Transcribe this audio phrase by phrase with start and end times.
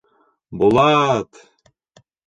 [0.61, 1.43] Булат!